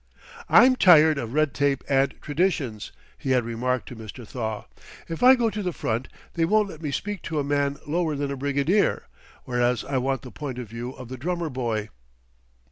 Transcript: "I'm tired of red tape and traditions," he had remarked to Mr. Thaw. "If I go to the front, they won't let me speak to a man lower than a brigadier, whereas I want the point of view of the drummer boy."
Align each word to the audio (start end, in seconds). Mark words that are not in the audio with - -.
"I'm 0.49 0.75
tired 0.77 1.19
of 1.19 1.31
red 1.35 1.53
tape 1.53 1.83
and 1.87 2.15
traditions," 2.23 2.91
he 3.19 3.29
had 3.33 3.43
remarked 3.45 3.87
to 3.89 3.95
Mr. 3.95 4.27
Thaw. 4.27 4.65
"If 5.07 5.21
I 5.21 5.35
go 5.35 5.51
to 5.51 5.61
the 5.61 5.71
front, 5.73 6.07
they 6.33 6.43
won't 6.43 6.69
let 6.69 6.81
me 6.81 6.89
speak 6.89 7.21
to 7.21 7.37
a 7.37 7.43
man 7.43 7.77
lower 7.85 8.15
than 8.15 8.31
a 8.31 8.35
brigadier, 8.35 9.03
whereas 9.43 9.83
I 9.83 9.99
want 9.99 10.23
the 10.23 10.31
point 10.31 10.57
of 10.57 10.67
view 10.67 10.89
of 10.93 11.09
the 11.09 11.17
drummer 11.17 11.51
boy." 11.51 11.89